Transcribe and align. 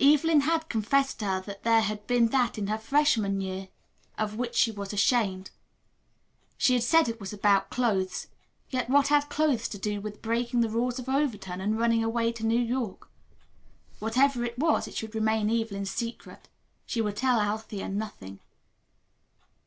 Evelyn 0.00 0.40
had 0.40 0.70
confessed 0.70 1.18
to 1.18 1.26
her 1.26 1.40
that 1.42 1.62
there 1.62 1.82
had 1.82 2.06
been 2.06 2.28
that 2.28 2.56
in 2.56 2.68
her 2.68 2.78
freshman 2.78 3.42
year 3.42 3.68
of 4.16 4.34
which 4.36 4.54
she 4.56 4.70
was 4.70 4.94
ashamed. 4.94 5.50
She 6.56 6.72
had 6.72 6.82
said 6.82 7.10
it 7.10 7.20
was 7.20 7.34
about 7.34 7.68
clothes, 7.68 8.28
yet 8.70 8.88
what 8.88 9.08
had 9.08 9.28
clothes 9.28 9.68
to 9.68 9.76
do 9.78 10.00
with 10.00 10.22
breaking 10.22 10.62
the 10.62 10.70
rules 10.70 10.98
of 10.98 11.10
Overton 11.10 11.60
and 11.60 11.78
running 11.78 12.02
away 12.02 12.32
to 12.32 12.46
New 12.46 12.56
York? 12.58 13.10
Whatever 13.98 14.46
it 14.46 14.58
was, 14.58 14.88
it 14.88 14.94
should 14.96 15.14
remain 15.14 15.50
Evelyn's 15.50 15.90
secret. 15.90 16.48
She 16.86 17.02
would 17.02 17.16
tell 17.16 17.38
Althea 17.38 17.90
nothing. 17.90 18.40